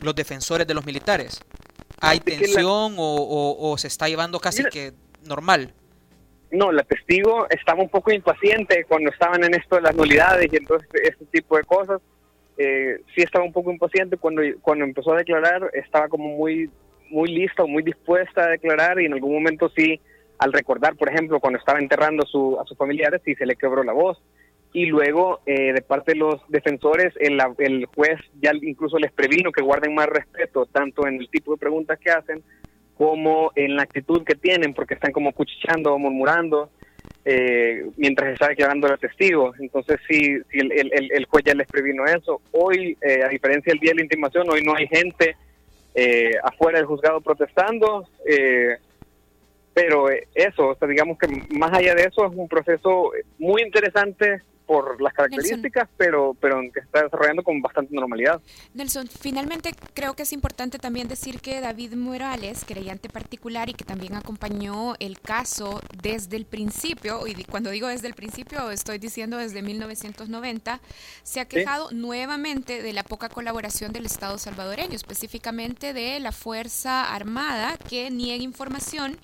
los 0.00 0.14
defensores 0.14 0.66
de 0.66 0.74
los 0.74 0.84
militares? 0.86 1.40
¿Hay 2.00 2.18
la- 2.18 2.24
tensión 2.24 2.94
o, 2.98 3.14
o- 3.16 3.70
o 3.70 3.78
se 3.78 3.86
está 3.88 4.08
llevando 4.08 4.40
casi 4.40 4.58
Mira. 4.60 4.70
que 4.70 4.92
normal? 5.26 5.72
No, 6.50 6.72
la 6.72 6.82
testigo 6.82 7.46
estaba 7.50 7.82
un 7.82 7.88
poco 7.88 8.10
impaciente 8.12 8.84
cuando 8.88 9.10
estaban 9.10 9.44
en 9.44 9.54
esto 9.54 9.76
de 9.76 9.82
las 9.82 9.94
nulidades 9.94 10.50
y 10.52 10.56
entonces 10.56 10.88
ese 10.94 11.24
tipo 11.26 11.56
de 11.56 11.62
cosas. 11.64 12.00
Eh, 12.58 13.00
sí 13.14 13.22
estaba 13.22 13.44
un 13.44 13.52
poco 13.52 13.70
impaciente 13.72 14.18
cuando, 14.18 14.42
cuando 14.60 14.84
empezó 14.84 15.14
a 15.14 15.18
declarar, 15.18 15.70
estaba 15.72 16.08
como 16.08 16.28
muy, 16.36 16.68
muy 17.08 17.30
lista 17.34 17.62
o 17.62 17.66
muy 17.68 17.82
dispuesta 17.82 18.44
a 18.44 18.48
declarar 18.48 19.00
y 19.00 19.06
en 19.06 19.14
algún 19.14 19.32
momento 19.32 19.70
sí, 19.74 19.98
al 20.38 20.52
recordar, 20.52 20.96
por 20.96 21.08
ejemplo, 21.08 21.40
cuando 21.40 21.58
estaba 21.58 21.78
enterrando 21.78 22.24
a, 22.24 22.26
su, 22.26 22.58
a 22.60 22.64
sus 22.64 22.76
familiares, 22.76 23.20
sí 23.24 23.34
se 23.34 23.46
le 23.46 23.56
quebró 23.56 23.82
la 23.82 23.92
voz. 23.92 24.20
Y 24.72 24.86
luego, 24.86 25.40
eh, 25.44 25.72
de 25.72 25.82
parte 25.82 26.12
de 26.12 26.18
los 26.18 26.40
defensores, 26.48 27.12
el, 27.20 27.38
el 27.58 27.86
juez 27.86 28.18
ya 28.40 28.52
incluso 28.62 28.98
les 28.98 29.12
previno 29.12 29.52
que 29.52 29.62
guarden 29.62 29.94
más 29.94 30.06
respeto, 30.06 30.66
tanto 30.66 31.06
en 31.06 31.16
el 31.16 31.28
tipo 31.28 31.52
de 31.52 31.58
preguntas 31.58 31.98
que 31.98 32.10
hacen, 32.10 32.42
como 32.96 33.52
en 33.54 33.76
la 33.76 33.82
actitud 33.82 34.24
que 34.24 34.34
tienen, 34.34 34.72
porque 34.74 34.94
están 34.94 35.12
como 35.12 35.32
cuchicheando 35.32 35.92
o 35.92 35.98
murmurando 35.98 36.70
eh, 37.24 37.86
mientras 37.96 38.32
está 38.32 38.48
declarando 38.48 38.88
el 38.88 38.98
testigo. 38.98 39.52
Entonces, 39.58 40.00
sí, 40.08 40.38
sí 40.50 40.58
el 40.58 41.26
juez 41.26 41.44
ya 41.44 41.54
les 41.54 41.68
previno 41.68 42.04
eso. 42.06 42.40
Hoy, 42.52 42.96
eh, 43.00 43.22
a 43.22 43.28
diferencia 43.28 43.72
del 43.72 43.80
día 43.80 43.90
de 43.90 43.96
la 43.96 44.02
intimación, 44.02 44.48
hoy 44.50 44.62
no 44.62 44.74
hay 44.74 44.86
gente 44.88 45.36
eh, 45.94 46.32
afuera 46.42 46.78
del 46.78 46.86
juzgado 46.86 47.20
protestando, 47.20 48.08
eh, 48.26 48.76
pero 49.74 50.10
eh, 50.10 50.28
eso, 50.34 50.68
o 50.68 50.74
sea, 50.76 50.88
digamos 50.88 51.18
que 51.18 51.28
más 51.54 51.72
allá 51.72 51.94
de 51.94 52.02
eso, 52.02 52.26
es 52.26 52.32
un 52.34 52.48
proceso 52.48 53.12
muy 53.38 53.62
interesante 53.62 54.42
por 54.66 55.00
las 55.00 55.12
características, 55.12 55.88
pero 55.96 56.36
pero 56.40 56.60
que 56.72 56.80
está 56.80 57.02
desarrollando 57.02 57.42
con 57.42 57.60
bastante 57.60 57.94
normalidad. 57.94 58.40
Nelson, 58.74 59.08
finalmente 59.08 59.72
creo 59.94 60.14
que 60.14 60.22
es 60.22 60.32
importante 60.32 60.78
también 60.78 61.08
decir 61.08 61.40
que 61.40 61.60
David 61.60 61.94
Morales, 61.94 62.64
creyente 62.66 63.08
particular 63.08 63.68
y 63.68 63.74
que 63.74 63.84
también 63.84 64.14
acompañó 64.14 64.94
el 64.98 65.20
caso 65.20 65.80
desde 66.02 66.36
el 66.36 66.46
principio, 66.46 67.26
y 67.26 67.34
cuando 67.44 67.70
digo 67.70 67.88
desde 67.88 68.08
el 68.08 68.14
principio 68.14 68.70
estoy 68.70 68.98
diciendo 68.98 69.36
desde 69.36 69.62
1990, 69.62 70.80
se 71.22 71.40
ha 71.40 71.44
quejado 71.46 71.90
nuevamente 71.90 72.82
de 72.82 72.92
la 72.92 73.04
poca 73.04 73.28
colaboración 73.28 73.92
del 73.92 74.06
Estado 74.06 74.38
salvadoreño, 74.38 74.94
específicamente 74.94 75.92
de 75.92 76.20
la 76.20 76.32
Fuerza 76.32 77.14
Armada 77.14 77.76
que 77.76 78.10
niega 78.10 78.42
información 78.42 79.18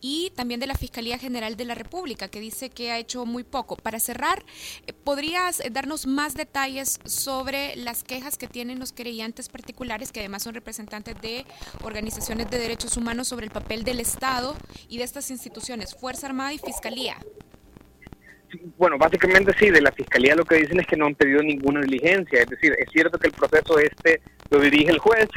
y 0.00 0.32
también 0.34 0.60
de 0.60 0.66
la 0.66 0.74
Fiscalía 0.74 1.18
General 1.18 1.56
de 1.56 1.64
la 1.64 1.74
República 1.74 2.28
que 2.28 2.40
dice 2.40 2.70
que 2.70 2.90
ha 2.90 2.98
hecho 2.98 3.26
muy 3.26 3.44
poco. 3.44 3.76
Para 3.76 4.00
cerrar, 4.00 4.42
eh, 4.86 4.93
¿podrías 5.02 5.60
eh, 5.60 5.70
darnos 5.70 6.06
más 6.06 6.34
detalles 6.34 7.00
sobre 7.04 7.76
las 7.76 8.04
quejas 8.04 8.38
que 8.38 8.46
tienen 8.46 8.78
los 8.78 8.92
creyentes 8.92 9.48
particulares, 9.48 10.12
que 10.12 10.20
además 10.20 10.42
son 10.42 10.54
representantes 10.54 11.20
de 11.20 11.44
organizaciones 11.82 12.50
de 12.50 12.58
derechos 12.58 12.96
humanos, 12.96 13.28
sobre 13.28 13.46
el 13.46 13.52
papel 13.52 13.84
del 13.84 14.00
Estado 14.00 14.56
y 14.88 14.98
de 14.98 15.04
estas 15.04 15.30
instituciones, 15.30 15.94
Fuerza 15.94 16.26
Armada 16.26 16.52
y 16.52 16.58
Fiscalía? 16.58 17.16
Bueno, 18.76 18.98
básicamente 18.98 19.52
sí, 19.58 19.70
de 19.70 19.80
la 19.80 19.92
fiscalía 19.92 20.34
lo 20.34 20.44
que 20.44 20.56
dicen 20.56 20.80
es 20.80 20.86
que 20.86 20.96
no 20.96 21.06
han 21.06 21.14
pedido 21.14 21.42
ninguna 21.42 21.80
diligencia, 21.80 22.42
es 22.42 22.48
decir, 22.48 22.72
es 22.78 22.88
cierto 22.92 23.18
que 23.18 23.26
el 23.26 23.32
proceso 23.32 23.78
este 23.78 24.20
lo 24.50 24.60
dirige 24.60 24.90
el 24.90 24.98
juez, 24.98 25.28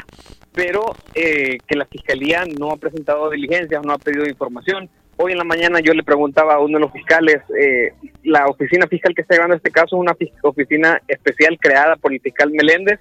pero 0.52 0.94
eh, 1.14 1.58
que 1.66 1.76
la 1.76 1.86
fiscalía 1.86 2.44
no 2.58 2.72
ha 2.72 2.76
presentado 2.76 3.30
diligencias, 3.30 3.82
no 3.84 3.92
ha 3.92 3.98
pedido 3.98 4.26
información. 4.26 4.88
Hoy 5.20 5.32
en 5.32 5.38
la 5.38 5.44
mañana 5.44 5.80
yo 5.80 5.92
le 5.94 6.04
preguntaba 6.04 6.54
a 6.54 6.60
uno 6.60 6.78
de 6.78 6.80
los 6.80 6.92
fiscales, 6.92 7.42
eh, 7.60 7.92
la 8.22 8.46
oficina 8.46 8.86
fiscal 8.86 9.14
que 9.14 9.22
está 9.22 9.34
llevando 9.34 9.56
este 9.56 9.72
caso 9.72 9.96
es 9.96 10.00
una 10.00 10.16
oficina 10.42 11.02
especial 11.08 11.58
creada 11.60 11.96
por 11.96 12.12
el 12.12 12.20
fiscal 12.20 12.52
Meléndez 12.52 13.00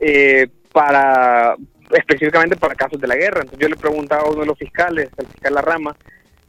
eh, 0.00 0.48
para 0.72 1.54
específicamente 1.90 2.56
para 2.56 2.74
casos 2.74 2.98
de 2.98 3.06
la 3.06 3.16
guerra. 3.16 3.42
Entonces 3.42 3.58
yo 3.58 3.68
le 3.68 3.76
preguntaba 3.76 4.22
a 4.22 4.30
uno 4.30 4.40
de 4.40 4.46
los 4.46 4.58
fiscales, 4.58 5.10
al 5.18 5.26
fiscal 5.26 5.54
Larrama, 5.54 5.94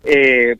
eh, 0.05 0.55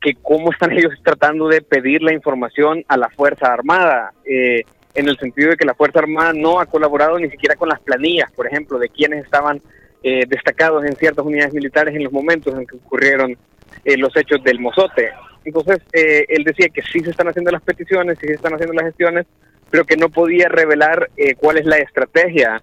que 0.00 0.14
cómo 0.20 0.50
están 0.50 0.72
ellos 0.76 0.94
tratando 1.04 1.46
de 1.48 1.62
pedir 1.62 2.02
la 2.02 2.12
información 2.12 2.84
a 2.88 2.96
la 2.96 3.08
Fuerza 3.10 3.52
Armada, 3.52 4.12
eh, 4.24 4.62
en 4.94 5.08
el 5.08 5.16
sentido 5.18 5.50
de 5.50 5.56
que 5.56 5.64
la 5.64 5.74
Fuerza 5.74 6.00
Armada 6.00 6.32
no 6.32 6.58
ha 6.58 6.66
colaborado 6.66 7.18
ni 7.18 7.30
siquiera 7.30 7.54
con 7.54 7.68
las 7.68 7.80
planillas, 7.80 8.32
por 8.32 8.48
ejemplo, 8.48 8.78
de 8.80 8.88
quienes 8.88 9.24
estaban 9.24 9.62
eh, 10.02 10.24
destacados 10.28 10.84
en 10.84 10.94
ciertas 10.96 11.24
unidades 11.24 11.54
militares 11.54 11.94
en 11.94 12.04
los 12.04 12.12
momentos 12.12 12.54
en 12.54 12.66
que 12.66 12.76
ocurrieron 12.76 13.36
eh, 13.84 13.96
los 13.96 14.16
hechos 14.16 14.42
del 14.42 14.60
Mozote. 14.60 15.10
Entonces, 15.44 15.78
eh, 15.92 16.24
él 16.28 16.44
decía 16.44 16.68
que 16.68 16.82
sí 16.82 17.00
se 17.00 17.10
están 17.10 17.28
haciendo 17.28 17.50
las 17.50 17.62
peticiones, 17.62 18.18
sí 18.20 18.26
se 18.26 18.34
están 18.34 18.54
haciendo 18.54 18.74
las 18.74 18.86
gestiones, 18.86 19.26
pero 19.70 19.84
que 19.84 19.96
no 19.96 20.08
podía 20.08 20.48
revelar 20.48 21.10
eh, 21.16 21.34
cuál 21.34 21.58
es 21.58 21.66
la 21.66 21.78
estrategia, 21.78 22.62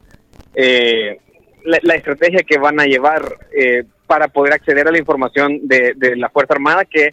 eh, 0.54 1.20
la, 1.64 1.80
la 1.82 1.96
estrategia 1.96 2.42
que 2.48 2.58
van 2.58 2.80
a 2.80 2.86
llevar 2.86 3.22
eh, 3.56 3.84
para 4.08 4.28
poder 4.28 4.54
acceder 4.54 4.88
a 4.88 4.92
la 4.92 5.00
información 5.00 5.68
de, 5.68 5.94
de 5.96 6.16
la 6.16 6.30
Fuerza 6.30 6.54
Armada, 6.54 6.86
que 6.86 7.10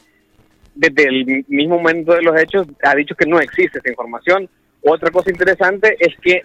desde 0.74 1.04
el 1.04 1.44
mismo 1.48 1.76
momento 1.76 2.14
de 2.14 2.22
los 2.22 2.38
hechos 2.40 2.66
ha 2.82 2.94
dicho 2.94 3.14
que 3.14 3.26
no 3.26 3.40
existe 3.40 3.78
esa 3.78 3.90
información. 3.90 4.48
Otra 4.82 5.10
cosa 5.10 5.30
interesante 5.30 5.96
es 5.98 6.14
que 6.20 6.42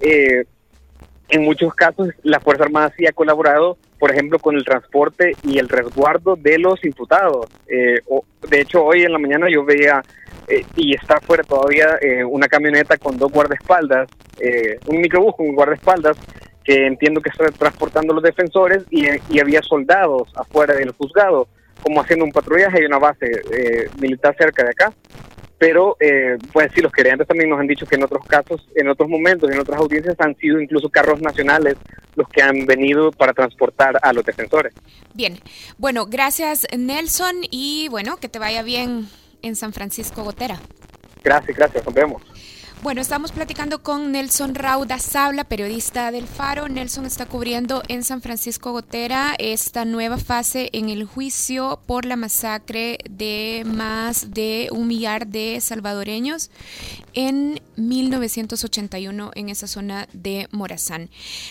eh, 0.00 0.44
en 1.32 1.44
muchos 1.44 1.74
casos 1.74 2.10
la 2.22 2.40
Fuerza 2.40 2.64
Armada 2.64 2.92
sí 2.96 3.06
ha 3.06 3.12
colaborado, 3.12 3.78
por 3.98 4.10
ejemplo, 4.10 4.38
con 4.38 4.54
el 4.54 4.64
transporte 4.64 5.32
y 5.42 5.58
el 5.58 5.68
resguardo 5.68 6.36
de 6.36 6.58
los 6.58 6.84
imputados. 6.84 7.46
Eh, 7.66 8.00
o- 8.08 8.24
de 8.48 8.60
hecho, 8.60 8.84
hoy 8.84 9.02
en 9.02 9.12
la 9.12 9.18
mañana 9.18 9.46
yo 9.50 9.64
veía, 9.64 10.02
eh, 10.46 10.62
y 10.76 10.94
está 10.94 11.16
afuera 11.16 11.42
todavía, 11.42 11.98
eh, 12.02 12.22
una 12.22 12.48
camioneta 12.48 12.98
con 12.98 13.16
dos 13.16 13.32
guardaespaldas, 13.32 14.08
eh, 14.40 14.78
un 14.86 15.00
microbús 15.00 15.34
con 15.36 15.54
guardaespaldas, 15.54 16.18
que 16.64 16.86
entiendo 16.86 17.20
que 17.20 17.30
está 17.30 17.46
transportando 17.50 18.12
los 18.12 18.22
defensores 18.22 18.84
y, 18.90 19.06
y 19.30 19.40
había 19.40 19.62
soldados 19.62 20.30
afuera 20.36 20.74
del 20.74 20.90
juzgado, 20.92 21.48
como 21.82 22.00
haciendo 22.02 22.24
un 22.26 22.30
patrullaje 22.32 22.82
y 22.82 22.84
una 22.84 22.98
base 22.98 23.26
eh, 23.52 23.88
militar 24.00 24.36
cerca 24.38 24.62
de 24.64 24.70
acá 24.70 24.92
pero 25.62 25.96
eh, 26.00 26.38
pues 26.52 26.72
sí, 26.74 26.80
los 26.80 26.90
querellantes 26.90 27.28
también 27.28 27.48
nos 27.48 27.60
han 27.60 27.68
dicho 27.68 27.86
que 27.86 27.94
en 27.94 28.02
otros 28.02 28.26
casos, 28.26 28.66
en 28.74 28.88
otros 28.88 29.08
momentos, 29.08 29.48
en 29.48 29.60
otras 29.60 29.78
audiencias 29.78 30.16
han 30.18 30.36
sido 30.38 30.60
incluso 30.60 30.88
carros 30.88 31.20
nacionales 31.20 31.76
los 32.16 32.28
que 32.30 32.42
han 32.42 32.66
venido 32.66 33.12
para 33.12 33.32
transportar 33.32 33.96
a 34.02 34.12
los 34.12 34.24
defensores. 34.24 34.74
Bien, 35.14 35.38
bueno, 35.78 36.06
gracias 36.06 36.66
Nelson 36.76 37.36
y 37.48 37.86
bueno, 37.90 38.16
que 38.16 38.28
te 38.28 38.40
vaya 38.40 38.64
bien 38.64 39.08
en 39.42 39.54
San 39.54 39.72
Francisco 39.72 40.24
Gotera. 40.24 40.58
Gracias, 41.22 41.56
gracias, 41.56 41.84
nos 41.84 41.94
vemos. 41.94 42.22
Bueno, 42.82 43.00
estamos 43.00 43.30
platicando 43.30 43.80
con 43.84 44.10
Nelson 44.10 44.56
Rauda 44.56 44.98
Sabla, 44.98 45.44
periodista 45.44 46.10
del 46.10 46.26
Faro. 46.26 46.66
Nelson 46.66 47.06
está 47.06 47.26
cubriendo 47.26 47.80
en 47.86 48.02
San 48.02 48.20
Francisco 48.20 48.72
Gotera 48.72 49.36
esta 49.38 49.84
nueva 49.84 50.18
fase 50.18 50.68
en 50.72 50.88
el 50.88 51.04
juicio 51.04 51.78
por 51.86 52.04
la 52.04 52.16
masacre 52.16 52.98
de 53.08 53.62
más 53.64 54.34
de 54.34 54.68
un 54.72 54.88
millar 54.88 55.28
de 55.28 55.60
salvadoreños 55.60 56.50
en 57.14 57.60
1981 57.76 59.30
en 59.36 59.48
esa 59.48 59.68
zona 59.68 60.08
de 60.12 60.48
Morazán. 60.50 61.08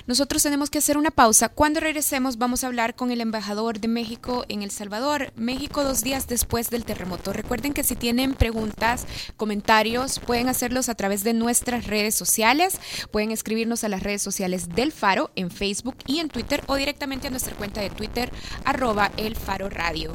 Nosotros 0.08 0.44
tenemos 0.44 0.70
que 0.70 0.80
hacer 0.80 0.98
una 0.98 1.12
pausa. 1.12 1.48
Cuando 1.48 1.80
regresemos 1.80 2.40
vamos 2.40 2.66
a 2.66 2.68
hablar 2.68 2.94
con 2.94 3.10
el 3.10 3.22
embajador 3.22 3.80
de 3.80 3.88
México 3.88 4.44
en 4.50 4.64
El 4.64 4.72
Salvador, 4.72 5.32
México 5.38 5.86
dos 5.86 6.04
días 6.04 6.28
después 6.28 6.70
del 6.70 6.84
terremoto. 6.84 7.32
Recuerden 7.32 7.74
que 7.74 7.86
si 7.86 7.96
tienen 7.96 8.34
preguntas, 8.34 9.06
comentarios, 9.38 10.20
pueden 10.20 10.50
hacerlos 10.50 10.90
a 10.90 10.96
través 10.96 11.21
de 11.24 11.34
nuestras 11.34 11.88
redes 11.88 12.16
sociales. 12.16 12.80
Pueden 13.12 13.32
escribirnos 13.32 13.84
a 13.84 13.90
las 13.90 14.04
redes 14.04 14.22
sociales 14.22 14.70
del 14.70 14.92
Faro 14.92 15.32
en 15.36 15.52
Facebook 15.52 15.96
y 16.08 16.20
en 16.20 16.30
Twitter 16.30 16.64
o 16.68 16.76
directamente 16.76 17.28
a 17.28 17.32
nuestra 17.32 17.56
cuenta 17.56 17.82
de 17.82 17.90
Twitter 17.90 18.32
arroba 18.66 19.12
el 19.18 19.36
Faro 19.36 19.70
Radio. 19.70 20.14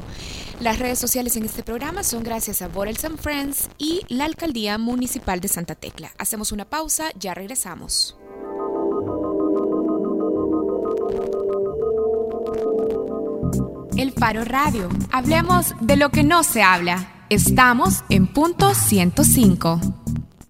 Las 0.59 0.79
redes 0.79 0.97
sociales 0.97 1.35
en 1.35 1.45
este 1.45 1.61
programa 1.61 2.03
son 2.03 2.23
gracias 2.23 2.61
a 2.61 2.67
Borels 2.67 3.05
and 3.05 3.19
Friends 3.19 3.69
y 3.77 4.01
la 4.07 4.25
Alcaldía 4.25 4.77
Municipal 4.77 5.39
de 5.39 5.47
Santa 5.47 5.75
Tecla. 5.75 6.11
Hacemos 6.17 6.51
una 6.51 6.65
pausa, 6.65 7.09
ya 7.19 7.35
regresamos. 7.35 8.17
El 13.97 14.11
Faro 14.11 14.45
Radio. 14.45 14.89
Hablemos 15.11 15.73
de 15.81 15.95
lo 15.95 16.09
que 16.09 16.23
no 16.23 16.43
se 16.43 16.61
habla. 16.61 17.25
Estamos 17.29 18.03
en 18.09 18.27
punto 18.27 18.73
105. 18.73 20.06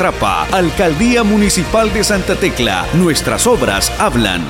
Alcaldía 0.00 1.22
Municipal 1.24 1.92
de 1.92 2.02
Santa 2.04 2.34
Tecla. 2.34 2.86
Nuestras 2.94 3.46
obras 3.46 3.92
hablan. 3.98 4.42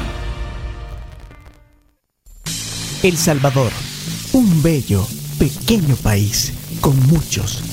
El 3.03 3.17
Salvador, 3.17 3.73
un 4.33 4.63
bello, 4.63 5.05
pequeño 5.41 5.97
país 5.97 6.53
con 6.81 6.97
muchos, 7.09 7.65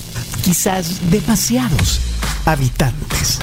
quizás 0.44 1.12
demasiados 1.12 2.02
habitantes. 2.46 3.38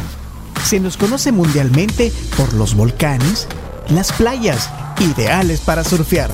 Se 0.65 0.81
nos 0.81 0.97
conoce 0.97 1.31
mundialmente 1.31 2.13
por 2.37 2.55
los 2.55 2.75
volcanes, 2.75 3.47
las 3.89 4.11
playas, 4.11 4.69
ideales 4.99 5.61
para 5.61 5.85
surfear 5.85 6.33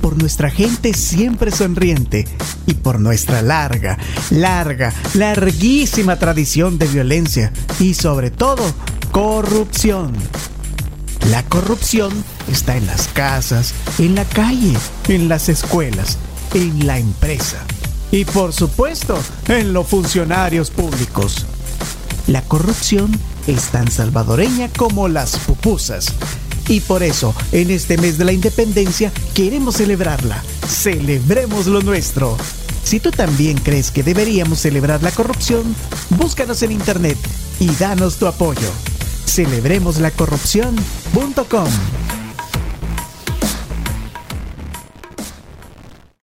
por 0.00 0.16
nuestra 0.16 0.50
gente 0.50 0.94
siempre 0.94 1.50
sonriente 1.50 2.26
y 2.66 2.74
por 2.74 3.00
nuestra 3.00 3.42
larga, 3.42 3.98
larga, 4.30 4.92
larguísima 5.14 6.16
tradición 6.16 6.78
de 6.78 6.86
violencia 6.86 7.52
y 7.78 7.94
sobre 7.94 8.30
todo 8.30 8.62
corrupción. 9.10 10.12
La 11.30 11.42
corrupción 11.44 12.12
está 12.50 12.76
en 12.76 12.86
las 12.86 13.08
casas, 13.08 13.74
en 13.98 14.14
la 14.14 14.24
calle, 14.24 14.76
en 15.08 15.28
las 15.28 15.48
escuelas, 15.48 16.18
en 16.54 16.86
la 16.86 16.98
empresa 16.98 17.58
y 18.10 18.24
por 18.24 18.52
supuesto 18.52 19.18
en 19.48 19.72
los 19.72 19.86
funcionarios 19.86 20.70
públicos. 20.70 21.46
La 22.26 22.42
corrupción 22.42 23.10
es 23.46 23.66
tan 23.70 23.90
salvadoreña 23.90 24.68
como 24.76 25.08
las 25.08 25.36
pupusas 25.38 26.12
y 26.68 26.80
por 26.80 27.02
eso, 27.02 27.34
en 27.52 27.70
este 27.70 27.96
mes 27.98 28.18
de 28.18 28.24
la 28.24 28.32
independencia, 28.32 29.12
queremos 29.34 29.76
celebrarla. 29.76 30.42
Celebremos 30.68 31.66
lo 31.66 31.80
nuestro. 31.80 32.36
Si 32.82 33.00
tú 33.00 33.10
también 33.10 33.56
crees 33.58 33.90
que 33.90 34.02
deberíamos 34.02 34.60
celebrar 34.60 35.02
la 35.02 35.10
corrupción, 35.10 35.74
búscanos 36.10 36.62
en 36.62 36.72
internet 36.72 37.16
y 37.58 37.70
danos 37.76 38.16
tu 38.16 38.26
apoyo. 38.26 38.68
CelebremosLacorrupción.com 39.26 42.05